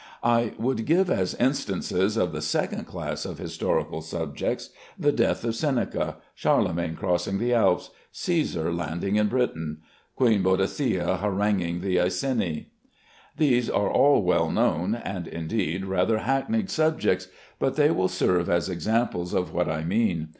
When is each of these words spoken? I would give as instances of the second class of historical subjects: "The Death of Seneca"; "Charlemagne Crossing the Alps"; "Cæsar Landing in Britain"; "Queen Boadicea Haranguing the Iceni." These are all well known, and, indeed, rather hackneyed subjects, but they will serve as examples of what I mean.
I 0.23 0.53
would 0.57 0.87
give 0.87 1.11
as 1.11 1.35
instances 1.35 2.17
of 2.17 2.31
the 2.31 2.41
second 2.41 2.85
class 2.85 3.23
of 3.23 3.37
historical 3.37 4.01
subjects: 4.01 4.71
"The 4.97 5.11
Death 5.11 5.43
of 5.43 5.53
Seneca"; 5.55 6.15
"Charlemagne 6.33 6.95
Crossing 6.95 7.37
the 7.37 7.53
Alps"; 7.53 7.91
"Cæsar 8.11 8.75
Landing 8.75 9.17
in 9.17 9.27
Britain"; 9.27 9.81
"Queen 10.15 10.41
Boadicea 10.41 11.19
Haranguing 11.19 11.81
the 11.81 11.99
Iceni." 11.99 12.71
These 13.37 13.69
are 13.69 13.91
all 13.91 14.23
well 14.23 14.49
known, 14.49 14.95
and, 14.95 15.27
indeed, 15.27 15.85
rather 15.85 16.17
hackneyed 16.17 16.71
subjects, 16.71 17.27
but 17.59 17.75
they 17.75 17.91
will 17.91 18.07
serve 18.07 18.49
as 18.49 18.69
examples 18.69 19.35
of 19.35 19.53
what 19.53 19.69
I 19.69 19.83
mean. 19.83 20.29